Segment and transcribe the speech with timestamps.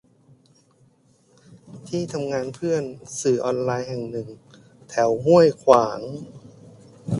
[1.87, 2.83] ที่ทำงานเพื่อน
[3.21, 4.27] สื่อออนไลน์แห่งหนึ่ง
[4.89, 5.99] แถวห้วยขวาง